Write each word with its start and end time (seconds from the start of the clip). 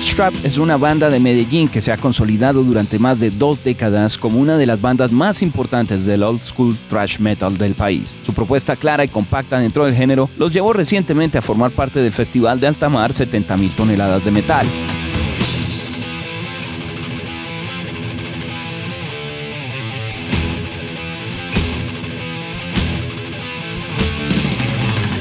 Trap 0.00 0.34
es 0.44 0.58
una 0.58 0.76
banda 0.76 1.08
de 1.08 1.20
Medellín 1.20 1.68
que 1.68 1.80
se 1.80 1.92
ha 1.92 1.96
consolidado 1.96 2.62
durante 2.62 2.98
más 2.98 3.20
de 3.20 3.30
dos 3.30 3.62
décadas 3.62 4.18
como 4.18 4.38
una 4.38 4.56
de 4.56 4.66
las 4.66 4.80
bandas 4.80 5.12
más 5.12 5.42
importantes 5.42 6.04
del 6.04 6.22
old 6.22 6.40
school 6.42 6.76
thrash 6.88 7.18
metal 7.18 7.56
del 7.56 7.74
país. 7.74 8.16
Su 8.24 8.32
propuesta 8.32 8.76
clara 8.76 9.04
y 9.04 9.08
compacta 9.08 9.60
dentro 9.60 9.84
del 9.84 9.94
género 9.94 10.28
los 10.38 10.52
llevó 10.52 10.72
recientemente 10.72 11.38
a 11.38 11.42
formar 11.42 11.70
parte 11.70 12.00
del 12.00 12.12
Festival 12.12 12.60
de 12.60 12.66
Altamar 12.66 13.12
70.000 13.12 13.74
toneladas 13.74 14.24
de 14.24 14.30
metal. 14.30 14.66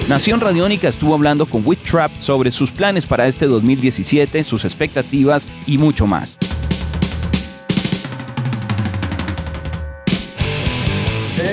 Nación 0.10 0.42
Radiónica 0.42 0.88
estuvo 0.88 1.14
hablando 1.14 1.46
con 1.46 1.62
Witch 1.64 1.84
Trap 1.84 2.12
sobre 2.20 2.50
sus 2.50 2.72
planes 2.72 3.06
para 3.06 3.28
este 3.28 3.46
2017, 3.46 4.44
sus 4.44 4.66
expectativas 4.66 5.48
y 5.68 5.78
mucho 5.78 6.08
más. 6.08 6.40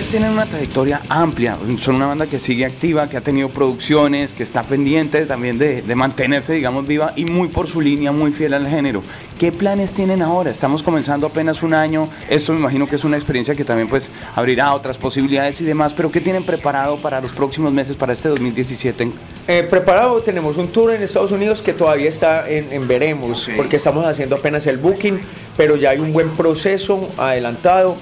Ustedes 0.06 0.22
tienen 0.22 0.38
una 0.38 0.46
trayectoria 0.46 1.02
amplia, 1.08 1.58
son 1.80 1.96
una 1.96 2.06
banda 2.06 2.28
que 2.28 2.38
sigue 2.38 2.64
activa, 2.64 3.08
que 3.08 3.16
ha 3.16 3.22
tenido 3.22 3.48
producciones, 3.48 4.34
que 4.34 4.44
está 4.44 4.62
pendiente 4.62 5.26
también 5.26 5.58
de, 5.58 5.82
de, 5.82 5.94
mantenerse, 5.96 6.52
digamos, 6.52 6.86
viva 6.86 7.12
y 7.16 7.24
muy 7.24 7.48
por 7.48 7.66
su 7.66 7.80
línea, 7.80 8.12
muy 8.12 8.30
fiel 8.30 8.54
al 8.54 8.68
género. 8.68 9.02
¿Qué 9.40 9.50
planes 9.50 9.92
tienen 9.92 10.22
ahora? 10.22 10.52
Estamos 10.52 10.84
comenzando 10.84 11.26
apenas 11.26 11.64
un 11.64 11.74
año, 11.74 12.08
esto 12.30 12.52
me 12.52 12.60
imagino 12.60 12.86
que 12.86 12.94
es 12.94 13.02
una 13.02 13.16
experiencia 13.16 13.56
que 13.56 13.64
también 13.64 13.88
pues 13.88 14.12
abrirá 14.36 14.72
otras 14.74 14.96
posibilidades 14.96 15.60
y 15.60 15.64
demás, 15.64 15.92
pero 15.92 16.08
¿qué 16.12 16.20
tienen 16.20 16.44
preparado 16.44 16.98
para 16.98 17.20
los 17.20 17.32
próximos 17.32 17.72
meses, 17.72 17.96
para 17.96 18.12
este 18.12 18.28
2017? 18.28 19.10
Eh, 19.48 19.66
preparado, 19.68 20.22
tenemos 20.22 20.56
un 20.56 20.68
tour 20.68 20.92
en 20.92 21.02
Estados 21.02 21.32
Unidos 21.32 21.62
que 21.62 21.72
todavía 21.72 22.10
está 22.10 22.48
en, 22.48 22.72
en 22.72 22.86
veremos, 22.86 23.42
okay. 23.42 23.56
porque 23.56 23.74
estamos 23.74 24.06
haciendo 24.06 24.36
apenas 24.36 24.68
el 24.68 24.76
booking, 24.76 25.18
pero 25.56 25.74
ya 25.74 25.90
hay 25.90 25.98
un 25.98 26.12
buen 26.12 26.30
proceso 26.30 27.08
adelantado 27.18 27.96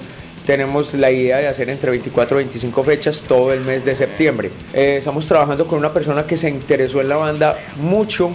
tenemos 0.46 0.92
la 0.94 1.10
idea 1.10 1.38
de 1.38 1.48
hacer 1.48 1.70
entre 1.70 1.90
24 1.90 2.38
y 2.38 2.44
25 2.44 2.84
fechas 2.84 3.20
todo 3.20 3.52
el 3.52 3.64
mes 3.64 3.84
de 3.84 3.94
septiembre. 3.94 4.50
Eh, 4.72 4.96
estamos 4.98 5.26
trabajando 5.26 5.66
con 5.66 5.78
una 5.78 5.92
persona 5.92 6.26
que 6.26 6.36
se 6.36 6.48
interesó 6.48 7.00
en 7.00 7.08
la 7.08 7.16
banda 7.16 7.58
mucho, 7.76 8.30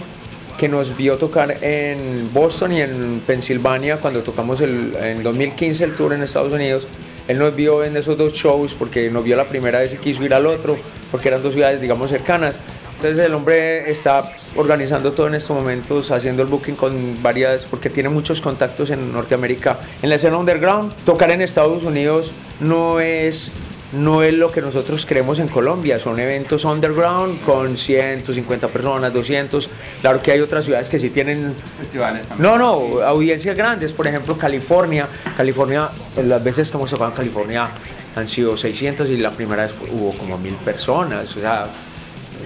que 0.58 0.68
nos 0.68 0.96
vio 0.96 1.16
tocar 1.16 1.56
en 1.62 2.32
Boston 2.32 2.72
y 2.72 2.82
en 2.82 3.22
Pensilvania 3.26 3.98
cuando 3.98 4.22
tocamos 4.22 4.60
el, 4.60 4.94
en 5.00 5.22
2015 5.22 5.84
el 5.84 5.94
tour 5.94 6.12
en 6.12 6.22
Estados 6.22 6.52
Unidos. 6.52 6.86
Él 7.28 7.38
nos 7.38 7.54
vio 7.54 7.84
en 7.84 7.96
esos 7.96 8.18
dos 8.18 8.32
shows 8.32 8.74
porque 8.74 9.08
nos 9.08 9.22
vio 9.22 9.36
la 9.36 9.48
primera 9.48 9.78
vez 9.78 9.94
y 9.94 9.98
quiso 9.98 10.24
ir 10.24 10.34
al 10.34 10.46
otro, 10.46 10.76
porque 11.12 11.28
eran 11.28 11.42
dos 11.42 11.54
ciudades, 11.54 11.80
digamos, 11.80 12.10
cercanas. 12.10 12.58
Entonces 13.00 13.24
el 13.24 13.32
hombre 13.32 13.90
está 13.90 14.30
organizando 14.56 15.12
todo 15.12 15.26
en 15.26 15.34
estos 15.34 15.56
momentos, 15.56 16.10
haciendo 16.10 16.42
el 16.42 16.48
booking 16.48 16.76
con 16.76 17.22
varias, 17.22 17.64
porque 17.64 17.88
tiene 17.88 18.10
muchos 18.10 18.42
contactos 18.42 18.90
en 18.90 19.10
Norteamérica. 19.10 19.80
En 20.02 20.10
la 20.10 20.16
escena 20.16 20.36
underground, 20.36 20.92
tocar 21.06 21.30
en 21.30 21.40
Estados 21.40 21.82
Unidos 21.84 22.34
no 22.60 23.00
es, 23.00 23.52
no 23.94 24.22
es 24.22 24.34
lo 24.34 24.52
que 24.52 24.60
nosotros 24.60 25.06
creemos 25.06 25.38
en 25.38 25.48
Colombia, 25.48 25.98
son 25.98 26.20
eventos 26.20 26.66
underground 26.66 27.40
con 27.40 27.78
150 27.78 28.68
personas, 28.68 29.14
200. 29.14 29.70
Claro 30.02 30.20
que 30.20 30.32
hay 30.32 30.40
otras 30.40 30.66
ciudades 30.66 30.90
que 30.90 30.98
sí 30.98 31.08
tienen... 31.08 31.54
Festivales 31.78 32.28
también. 32.28 32.50
No, 32.50 32.58
no, 32.58 33.00
audiencias 33.00 33.56
grandes, 33.56 33.92
por 33.92 34.06
ejemplo 34.08 34.36
California. 34.36 35.08
California, 35.38 35.88
las 36.22 36.44
veces 36.44 36.70
que 36.70 36.76
hemos 36.76 36.90
tocado 36.90 37.12
en 37.12 37.16
California 37.16 37.66
han 38.14 38.28
sido 38.28 38.58
600 38.58 39.08
y 39.08 39.16
la 39.16 39.30
primera 39.30 39.62
vez 39.62 39.74
hubo 39.90 40.12
como 40.18 40.36
mil 40.36 40.54
personas, 40.56 41.34
o 41.34 41.40
sea, 41.40 41.66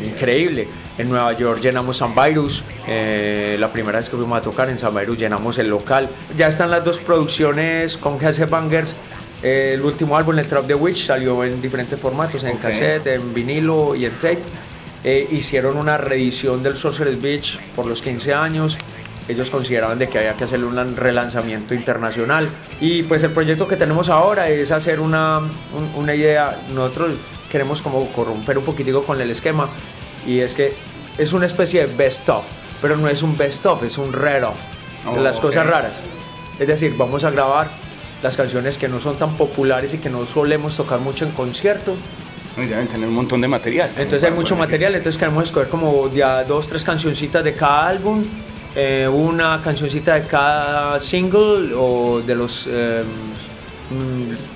increíble. 0.02 0.68
En 0.96 1.08
Nueva 1.08 1.32
York 1.32 1.60
llenamos 1.60 1.96
San 1.96 2.14
Virus, 2.14 2.62
eh, 2.86 3.56
la 3.58 3.72
primera 3.72 3.98
vez 3.98 4.08
que 4.08 4.16
fuimos 4.16 4.38
a 4.38 4.42
tocar 4.42 4.68
en 4.68 4.78
San 4.78 4.94
Virus 4.94 5.18
llenamos 5.18 5.58
el 5.58 5.68
local. 5.68 6.08
Ya 6.36 6.48
están 6.48 6.70
las 6.70 6.84
dos 6.84 7.00
producciones 7.00 7.96
con 7.96 8.24
Hesse 8.24 8.48
Bangers. 8.48 8.94
Eh, 9.42 9.72
el 9.74 9.82
último 9.82 10.16
álbum, 10.16 10.38
el 10.38 10.46
Trap 10.46 10.66
the 10.66 10.74
Witch, 10.74 11.06
salió 11.06 11.44
en 11.44 11.60
diferentes 11.60 11.98
formatos, 11.98 12.44
en 12.44 12.56
okay. 12.56 12.62
cassette, 12.62 13.06
en 13.08 13.34
vinilo 13.34 13.94
y 13.94 14.06
en 14.06 14.12
tape. 14.12 14.42
Eh, 15.02 15.28
hicieron 15.32 15.76
una 15.76 15.98
reedición 15.98 16.62
del 16.62 16.76
Sorcerer's 16.76 17.20
Beach 17.20 17.60
por 17.76 17.86
los 17.86 18.00
15 18.00 18.32
años. 18.32 18.78
Ellos 19.28 19.50
consideraban 19.50 19.98
de 19.98 20.08
que 20.08 20.18
había 20.18 20.34
que 20.34 20.44
hacerle 20.44 20.66
un 20.66 20.96
relanzamiento 20.96 21.74
internacional. 21.74 22.48
Y 22.80 23.02
pues 23.02 23.22
el 23.22 23.32
proyecto 23.32 23.66
que 23.66 23.76
tenemos 23.76 24.08
ahora 24.08 24.48
es 24.48 24.70
hacer 24.70 25.00
una, 25.00 25.38
un, 25.38 25.90
una 25.96 26.14
idea. 26.14 26.58
Nosotros 26.72 27.18
queremos 27.54 27.82
como 27.82 28.04
corromper 28.08 28.58
un 28.58 28.64
poquitico 28.64 29.04
con 29.04 29.20
el 29.20 29.30
esquema 29.30 29.68
y 30.26 30.40
es 30.40 30.56
que 30.56 30.72
es 31.16 31.32
una 31.32 31.46
especie 31.46 31.86
de 31.86 31.94
best 31.94 32.28
of, 32.28 32.42
pero 32.82 32.96
no 32.96 33.06
es 33.06 33.22
un 33.22 33.36
best 33.36 33.64
of, 33.66 33.84
es 33.84 33.96
un 33.96 34.12
rare 34.12 34.42
of, 34.42 34.58
oh, 35.06 35.20
las 35.20 35.36
okay. 35.36 35.50
cosas 35.50 35.66
raras. 35.68 36.00
Es 36.58 36.66
decir, 36.66 36.96
vamos 36.96 37.22
a 37.22 37.30
grabar 37.30 37.70
las 38.24 38.36
canciones 38.36 38.76
que 38.76 38.88
no 38.88 38.98
son 38.98 39.18
tan 39.18 39.36
populares 39.36 39.94
y 39.94 39.98
que 39.98 40.10
no 40.10 40.26
solemos 40.26 40.76
tocar 40.76 40.98
mucho 40.98 41.26
en 41.26 41.30
concierto. 41.30 41.94
Deben 42.56 42.88
tener 42.88 43.08
un 43.08 43.14
montón 43.14 43.40
de 43.40 43.46
material. 43.46 43.88
Entonces 43.98 44.24
hay 44.24 44.34
mucho 44.34 44.56
material, 44.56 44.92
entonces 44.96 45.16
queremos 45.16 45.44
escoger 45.44 45.68
como 45.68 46.12
ya 46.12 46.42
dos, 46.42 46.66
tres 46.66 46.82
cancioncitas 46.82 47.44
de 47.44 47.54
cada 47.54 47.86
álbum, 47.86 48.24
eh, 48.74 49.08
una 49.08 49.62
cancioncita 49.62 50.14
de 50.14 50.22
cada 50.22 50.98
single 50.98 51.72
o 51.76 52.20
de 52.20 52.34
los 52.34 52.68
eh, 52.68 53.04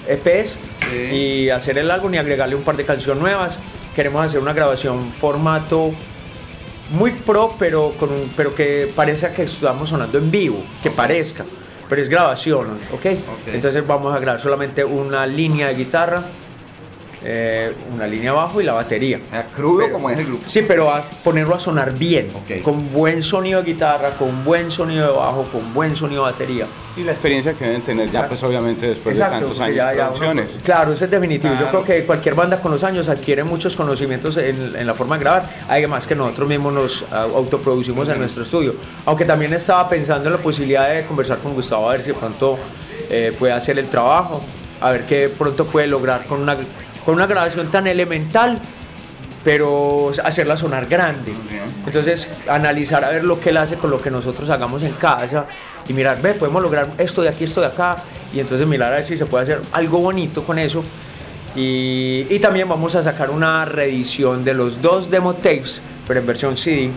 EPs 0.08 0.58
sí. 0.90 0.96
y 0.96 1.50
hacer 1.50 1.78
el 1.78 1.90
álbum 1.90 2.14
y 2.14 2.18
agregarle 2.18 2.54
un 2.54 2.62
par 2.62 2.76
de 2.76 2.84
canciones 2.84 3.20
nuevas 3.20 3.58
queremos 3.98 4.24
hacer 4.24 4.38
una 4.38 4.52
grabación 4.52 5.10
formato 5.10 5.92
muy 6.90 7.10
pro, 7.10 7.56
pero, 7.58 7.94
con 7.98 8.12
un, 8.12 8.32
pero 8.36 8.54
que 8.54 8.88
parezca 8.94 9.32
que 9.32 9.42
estamos 9.42 9.88
sonando 9.88 10.18
en 10.18 10.30
vivo, 10.30 10.62
que 10.82 10.90
parezca, 10.90 11.44
pero 11.88 12.00
es 12.00 12.08
grabación, 12.08 12.68
¿ok? 12.92 12.94
okay. 12.94 13.18
Entonces 13.48 13.86
vamos 13.86 14.14
a 14.14 14.20
grabar 14.20 14.40
solamente 14.40 14.84
una 14.84 15.26
línea 15.26 15.66
de 15.66 15.74
guitarra, 15.74 16.22
eh, 17.24 17.72
una 17.94 18.06
línea 18.06 18.30
abajo 18.30 18.60
y 18.60 18.64
la 18.64 18.74
batería. 18.74 19.20
Crudo 19.54 19.78
pero, 19.78 19.92
como 19.92 20.10
es 20.10 20.18
el 20.18 20.26
grupo. 20.26 20.42
Sí, 20.46 20.62
pero 20.66 20.92
a 20.92 21.02
ponerlo 21.24 21.54
a 21.54 21.60
sonar 21.60 21.92
bien, 21.92 22.30
okay. 22.44 22.60
con 22.60 22.92
buen 22.92 23.22
sonido 23.22 23.62
de 23.62 23.72
guitarra, 23.72 24.10
con 24.10 24.44
buen 24.44 24.70
sonido 24.70 25.06
de 25.06 25.12
bajo, 25.12 25.44
con 25.44 25.74
buen 25.74 25.96
sonido 25.96 26.24
de 26.24 26.32
batería. 26.32 26.66
Y 26.96 27.04
la 27.04 27.12
experiencia 27.12 27.52
que 27.52 27.64
deben 27.64 27.82
tener 27.82 28.10
ya, 28.10 28.26
pues 28.26 28.42
obviamente 28.42 28.88
después 28.88 29.14
Exacto, 29.14 29.34
de 29.34 29.40
tantos 29.42 29.60
años 29.60 29.76
ya, 29.76 29.90
de 29.90 29.96
producciones. 29.96 30.50
Uno, 30.52 30.62
claro, 30.64 30.92
eso 30.92 31.04
es 31.04 31.10
definitivo. 31.10 31.54
Claro. 31.54 31.66
Yo 31.66 31.70
creo 31.70 31.84
que 31.84 32.06
cualquier 32.06 32.34
banda 32.34 32.60
con 32.60 32.72
los 32.72 32.82
años 32.82 33.08
adquiere 33.08 33.44
muchos 33.44 33.76
conocimientos 33.76 34.36
en, 34.36 34.74
en 34.76 34.86
la 34.86 34.94
forma 34.94 35.16
de 35.16 35.20
grabar. 35.22 35.48
Además 35.68 36.06
que 36.06 36.16
nosotros 36.16 36.48
mismos 36.48 36.72
nos 36.72 37.04
autoproducimos 37.12 38.08
uh 38.08 38.10
-huh. 38.10 38.14
en 38.14 38.20
nuestro 38.20 38.42
estudio. 38.42 38.74
Aunque 39.04 39.24
también 39.24 39.52
estaba 39.52 39.88
pensando 39.88 40.28
en 40.28 40.34
la 40.34 40.40
posibilidad 40.40 40.92
de 40.92 41.04
conversar 41.04 41.38
con 41.38 41.54
Gustavo 41.54 41.88
a 41.88 41.92
ver 41.92 42.02
si 42.02 42.12
pronto 42.12 42.58
eh, 43.10 43.32
puede 43.38 43.52
hacer 43.52 43.78
el 43.78 43.88
trabajo, 43.88 44.42
a 44.80 44.90
ver 44.90 45.04
qué 45.06 45.28
pronto 45.28 45.66
puede 45.66 45.86
lograr 45.86 46.26
con 46.26 46.40
una 46.40 46.56
con 47.04 47.14
una 47.14 47.26
grabación 47.26 47.70
tan 47.70 47.86
elemental, 47.86 48.58
pero 49.44 50.10
hacerla 50.24 50.56
sonar 50.56 50.86
grande. 50.86 51.32
Entonces, 51.86 52.28
analizar 52.48 53.04
a 53.04 53.10
ver 53.10 53.24
lo 53.24 53.40
que 53.40 53.50
él 53.50 53.56
hace 53.56 53.76
con 53.76 53.90
lo 53.90 54.00
que 54.00 54.10
nosotros 54.10 54.50
hagamos 54.50 54.82
en 54.82 54.92
casa 54.92 55.46
y 55.88 55.92
mirar, 55.92 56.20
ve, 56.20 56.34
podemos 56.34 56.62
lograr 56.62 56.90
esto 56.98 57.22
de 57.22 57.30
aquí, 57.30 57.44
esto 57.44 57.60
de 57.60 57.68
acá, 57.68 57.96
y 58.32 58.40
entonces 58.40 58.66
mirar 58.66 58.92
a 58.92 58.96
ver 58.96 59.04
si 59.04 59.16
se 59.16 59.26
puede 59.26 59.44
hacer 59.44 59.62
algo 59.72 60.00
bonito 60.00 60.44
con 60.44 60.58
eso. 60.58 60.84
Y, 61.56 62.26
y 62.28 62.38
también 62.40 62.68
vamos 62.68 62.94
a 62.94 63.02
sacar 63.02 63.30
una 63.30 63.64
reedición 63.64 64.44
de 64.44 64.54
los 64.54 64.82
dos 64.82 65.10
demo 65.10 65.34
tapes, 65.34 65.80
pero 66.06 66.20
en 66.20 66.26
versión 66.26 66.56
CD, 66.56 66.90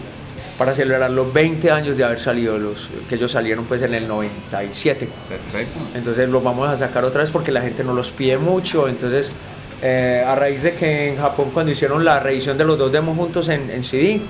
para 0.57 0.75
celebrar 0.75 1.09
los 1.09 1.33
20 1.33 1.71
años 1.71 1.97
de 1.97 2.03
haber 2.03 2.19
salido, 2.19 2.57
los 2.59 2.89
que 3.09 3.15
ellos 3.15 3.31
salieron 3.31 3.65
pues 3.65 3.81
en 3.81 3.95
el 3.95 4.07
97. 4.07 5.09
Perfecto. 5.27 5.79
Entonces 5.95 6.29
los 6.29 6.43
vamos 6.43 6.69
a 6.69 6.75
sacar 6.75 7.03
otra 7.03 7.21
vez 7.21 7.31
porque 7.31 7.51
la 7.51 7.61
gente 7.61 7.83
no 7.83 7.93
los 7.93 8.11
pide 8.11 8.37
mucho, 8.37 8.87
entonces 8.87 9.31
eh, 9.81 10.23
a 10.25 10.35
raíz 10.35 10.61
de 10.63 10.73
que 10.73 11.09
en 11.09 11.17
Japón 11.17 11.49
cuando 11.53 11.71
hicieron 11.71 12.05
la 12.05 12.19
reedición 12.19 12.57
de 12.57 12.65
los 12.65 12.77
dos 12.77 12.91
demos 12.91 13.17
juntos 13.17 13.49
en, 13.49 13.69
en 13.69 13.83
CD, 13.83 14.21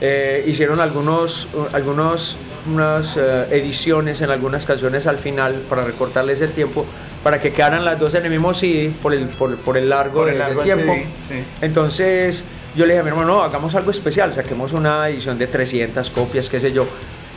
eh, 0.00 0.44
hicieron 0.46 0.80
algunos, 0.80 1.48
algunos 1.72 2.36
unas 2.70 3.16
uh, 3.16 3.20
ediciones 3.50 4.20
en 4.20 4.30
algunas 4.30 4.66
canciones 4.66 5.06
al 5.06 5.18
final 5.18 5.64
para 5.68 5.82
recortarles 5.82 6.40
el 6.40 6.50
tiempo 6.50 6.84
para 7.22 7.40
que 7.40 7.52
quedaran 7.52 7.84
las 7.84 7.98
dos 7.98 8.14
en 8.14 8.24
el 8.24 8.30
mismo 8.30 8.52
CD 8.52 8.92
por 9.00 9.14
el, 9.14 9.28
por, 9.28 9.56
por 9.58 9.76
el 9.78 9.88
largo, 9.88 10.20
por 10.20 10.28
el 10.28 10.38
largo 10.38 10.62
del 10.62 10.74
tiempo. 10.74 10.92
CD, 10.92 11.06
sí. 11.28 11.44
Entonces 11.62 12.44
yo 12.76 12.84
le 12.84 12.92
dije 12.92 13.00
a 13.00 13.02
mi 13.04 13.08
hermano, 13.08 13.28
no, 13.28 13.42
hagamos 13.42 13.74
algo 13.74 13.90
especial, 13.90 14.34
saquemos 14.34 14.72
una 14.72 15.08
edición 15.08 15.38
de 15.38 15.46
300 15.46 16.10
copias, 16.10 16.50
qué 16.50 16.60
sé 16.60 16.72
yo. 16.72 16.86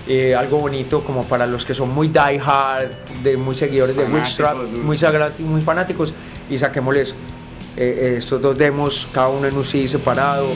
Eh, 0.08 0.36
algo 0.36 0.58
bonito 0.58 1.04
como 1.04 1.24
para 1.26 1.46
los 1.46 1.66
que 1.66 1.74
son 1.74 1.94
muy 1.94 2.08
die 2.10 2.42
hard, 2.44 2.90
de 3.24 3.38
muy 3.38 3.56
seguidores 3.56 3.96
de 3.96 4.04
Witchtrap, 4.04 4.58
muy, 4.84 4.98
muy 5.46 5.62
fanáticos, 5.62 6.14
y 6.50 6.58
saquémosles 6.58 7.16
eh, 7.80 8.16
estos 8.18 8.42
dos 8.42 8.58
demos, 8.58 9.08
cada 9.14 9.30
uno 9.30 9.48
en 9.48 9.56
un 9.56 9.64
CD 9.64 9.88
separado. 9.88 10.48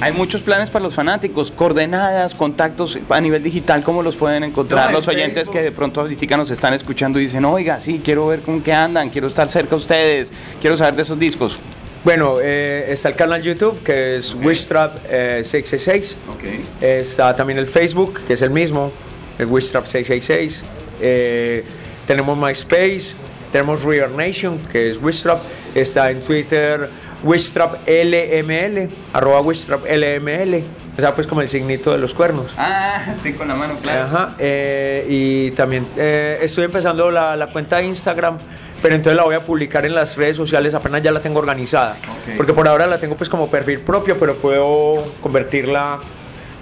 Hay 0.00 0.12
muchos 0.12 0.42
planes 0.42 0.68
para 0.68 0.82
los 0.82 0.94
fanáticos, 0.94 1.50
coordenadas, 1.50 2.34
contactos 2.34 2.98
a 3.08 3.20
nivel 3.22 3.42
digital, 3.42 3.82
¿cómo 3.82 4.02
los 4.02 4.16
pueden 4.16 4.44
encontrar 4.44 4.90
No, 4.90 4.98
los 4.98 5.08
en 5.08 5.14
oyentes 5.14 5.44
Facebook. 5.44 5.54
que 5.54 5.62
de 5.62 5.72
pronto 5.72 6.00
ahorita 6.02 6.36
nos 6.36 6.50
están 6.50 6.74
escuchando 6.74 7.18
y 7.18 7.22
dicen, 7.22 7.44
oiga, 7.46 7.80
sí, 7.80 8.02
quiero 8.04 8.26
ver 8.26 8.40
con 8.40 8.60
qué 8.60 8.74
andan, 8.74 9.08
quiero 9.08 9.28
estar 9.28 9.48
cerca 9.48 9.76
a 9.76 9.78
ustedes, 9.78 10.30
quiero 10.60 10.76
saber 10.76 10.96
de 10.96 11.02
esos 11.02 11.18
discos? 11.18 11.58
Bueno, 12.04 12.36
eh, 12.42 12.84
está 12.88 13.08
el 13.08 13.14
canal 13.14 13.40
YouTube 13.40 13.82
que 13.82 14.16
es 14.16 14.34
Wishtrap 14.34 14.98
eh, 15.08 15.40
666. 15.42 16.16
Ok. 16.34 16.82
Está 16.82 17.34
también 17.34 17.58
el 17.58 17.66
Facebook, 17.66 18.20
que 18.26 18.34
es 18.34 18.42
el 18.42 18.50
mismo, 18.50 18.92
el 19.38 19.46
Wishtrap 19.46 19.86
666. 19.86 20.64
Eh, 21.00 21.64
tenemos 22.06 22.36
MySpace, 22.36 23.14
tenemos 23.52 23.84
River 23.84 24.10
Nation, 24.10 24.58
que 24.70 24.90
es 24.90 24.98
Wishtrap. 25.00 25.40
Está 25.74 26.10
en 26.10 26.20
Twitter 26.20 26.88
Wishtrap 27.24 27.88
LML, 27.88 28.90
arroba 29.12 29.40
Wishtrap 29.40 29.84
LML. 29.86 30.62
O 30.96 31.00
sea, 31.00 31.14
pues 31.14 31.26
como 31.26 31.40
el 31.40 31.48
signito 31.48 31.90
de 31.90 31.98
los 31.98 32.14
cuernos. 32.14 32.52
Ah, 32.56 33.14
sí, 33.20 33.32
con 33.32 33.48
la 33.48 33.56
mano, 33.56 33.76
claro. 33.82 34.04
Ajá, 34.04 34.34
eh, 34.38 35.04
y 35.08 35.50
también 35.52 35.88
eh, 35.96 36.38
estoy 36.42 36.64
empezando 36.64 37.10
la, 37.10 37.34
la 37.34 37.48
cuenta 37.48 37.78
de 37.78 37.86
Instagram, 37.86 38.38
pero 38.80 38.94
entonces 38.94 39.16
la 39.16 39.24
voy 39.24 39.34
a 39.34 39.44
publicar 39.44 39.84
en 39.86 39.94
las 39.94 40.16
redes 40.16 40.36
sociales, 40.36 40.72
apenas 40.74 41.02
ya 41.02 41.10
la 41.10 41.20
tengo 41.20 41.40
organizada. 41.40 41.96
Porque 42.36 42.52
por 42.52 42.68
ahora 42.68 42.86
la 42.86 42.98
tengo 42.98 43.16
pues 43.16 43.28
como 43.28 43.50
perfil 43.50 43.80
propio, 43.80 44.16
pero 44.18 44.36
puedo 44.36 45.04
convertirla 45.20 45.98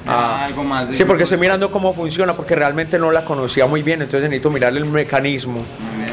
Ah, 0.07 0.45
algo 0.47 0.65
más 0.65 0.95
Sí, 0.97 1.05
porque 1.05 1.23
estoy 1.23 1.39
mirando 1.39 1.71
cómo 1.71 1.95
funciona, 1.95 2.33
porque 2.33 2.55
realmente 2.57 2.99
no 2.99 3.13
la 3.13 3.25
conocía 3.25 3.67
muy 3.67 3.83
bien, 3.83 4.03
entonces 4.03 4.29
necesito 4.29 4.51
mirar 4.51 4.77
el 4.77 4.85
mecanismo. 4.85 5.63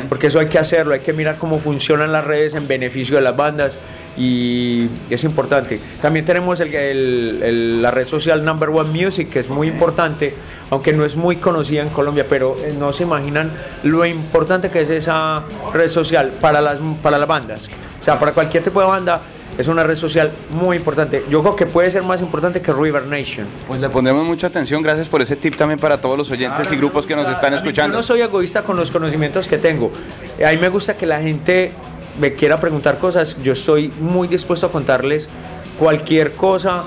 Porque 0.07 0.27
eso 0.27 0.39
hay 0.39 0.47
que 0.47 0.57
hacerlo, 0.59 0.94
hay 0.94 1.00
que 1.01 1.13
mirar 1.13 1.38
cómo 1.38 1.57
funcionan 1.59 2.12
las 2.12 2.24
redes 2.24 2.53
en 2.56 2.68
beneficio 2.68 3.15
de 3.15 3.21
las 3.21 3.36
bandas 3.36 3.80
y 4.18 4.89
es 5.09 5.24
importante. 5.24 5.80
También 6.01 6.25
tenemos 6.25 6.59
el- 6.59 6.74
el- 6.74 7.39
el- 7.44 7.81
la 7.81 7.91
red 7.91 8.07
social 8.07 8.44
Number 8.44 8.69
One 8.69 8.89
Music, 8.91 9.30
que 9.30 9.39
es 9.39 9.50
muy 9.50 9.68
importante, 9.68 10.33
aunque 10.71 10.94
no 10.94 11.06
es 11.06 11.15
muy 11.15 11.38
conocida 11.38 11.81
en 11.81 11.89
Colombia, 11.89 12.25
pero 12.27 12.56
eh, 12.63 12.75
no 12.77 12.92
se 12.94 13.03
imaginan 13.03 13.51
lo 13.83 14.06
importante 14.06 14.69
que 14.69 14.81
es 14.81 14.89
esa 14.89 15.44
red 15.74 15.88
social 15.89 16.33
para 16.42 16.62
las, 16.62 16.80
para 17.01 17.18
las 17.18 17.27
bandas. 17.27 17.69
O 18.00 18.03
sea, 18.03 18.19
para 18.19 18.31
cualquier 18.33 18.63
tipo 18.63 18.80
de 18.81 18.88
banda 18.88 19.21
es 19.57 19.68
una 19.68 19.84
red 19.84 19.96
social 19.96 20.31
muy 20.51 20.78
importante. 20.78 21.24
Yo 21.30 21.42
creo 21.42 21.56
que 21.56 21.66
puede 21.66 21.92
ser 21.92 22.04
más 22.04 22.22
importante 22.22 22.62
que 22.62 22.72
River 22.72 23.06
Nation. 23.07 23.46
Pues 23.68 23.81
le 23.81 23.90
pondremos 23.90 24.25
mucha 24.25 24.48
atención, 24.48 24.81
gracias 24.81 25.10
por 25.10 25.22
ese 25.22 25.36
tip 25.36 25.56
también 25.56 25.80
para 25.80 26.00
todos 26.00 26.18
los 26.18 26.30
oyentes 26.31 26.72
y 26.72 26.78
grupos 26.78 27.06
que 27.06 27.16
nos 27.16 27.28
están 27.30 27.51
Yo 27.51 27.57
escuchando. 27.57 27.98
no 27.98 28.04
soy 28.04 28.22
egoísta 28.22 28.62
con 28.63 28.78
los 28.78 28.90
conocimientos 28.92 29.48
que 29.48 29.57
tengo. 29.57 29.92
Eh, 30.38 30.46
A 30.46 30.51
mí 30.51 30.57
me 30.57 30.69
gusta 30.69 30.96
que 30.96 31.06
la 31.06 31.19
gente 31.22 31.72
me 32.19 32.34
quiera 32.34 32.57
preguntar 32.60 32.98
cosas. 33.00 33.38
Yo 33.44 33.54
estoy 33.54 33.92
muy 34.00 34.28
dispuesto 34.28 34.68
a 34.68 34.72
contarles 34.72 35.30
cualquier 35.78 36.34
cosa 36.34 36.84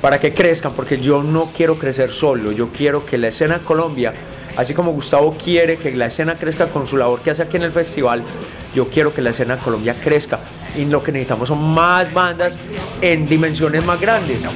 para 0.00 0.18
que 0.18 0.32
crezcan, 0.32 0.72
porque 0.72 0.98
yo 0.98 1.22
no 1.22 1.50
quiero 1.56 1.76
crecer 1.78 2.12
solo. 2.12 2.52
Yo 2.52 2.68
quiero 2.68 3.04
que 3.04 3.18
la 3.18 3.28
escena 3.28 3.56
en 3.56 3.60
Colombia, 3.62 4.14
así 4.56 4.72
como 4.74 4.92
Gustavo 4.92 5.34
quiere 5.42 5.76
que 5.76 5.94
la 5.94 6.06
escena 6.06 6.36
crezca 6.36 6.66
con 6.68 6.86
su 6.86 6.96
labor 6.96 7.20
que 7.20 7.30
hace 7.30 7.42
aquí 7.42 7.56
en 7.58 7.64
el 7.64 7.72
festival, 7.72 8.22
yo 8.74 8.88
quiero 8.88 9.12
que 9.12 9.20
la 9.20 9.30
escena 9.30 9.54
en 9.54 9.60
Colombia 9.60 9.94
crezca. 10.02 10.40
Y 10.76 10.84
lo 10.84 11.02
que 11.02 11.12
necesitamos 11.12 11.48
son 11.48 11.62
más 11.72 12.12
bandas 12.12 12.58
en 13.00 13.28
dimensiones 13.28 13.84
más 13.84 14.00
grandes. 14.00 14.46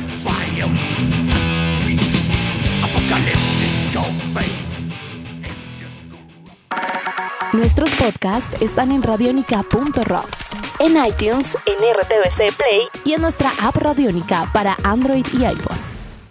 Nuestros 7.52 7.94
podcasts 7.94 8.61
están 8.61 8.90
en 8.90 9.02
radionica.rocks, 9.02 10.56
en 10.81 10.96
iTunes, 11.05 11.56
en 11.66 11.76
RTVC 11.76 12.56
Play 12.56 12.88
y 13.05 13.12
en 13.12 13.22
nuestra 13.22 13.52
app 13.62 13.76
Radionica 13.76 14.50
para 14.52 14.76
Android 14.82 15.25
y 15.32 15.44
iPhone. 15.44 15.78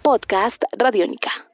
Podcast 0.02 0.62
Radionica. 0.76 1.46